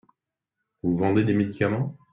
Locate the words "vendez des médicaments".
0.97-1.95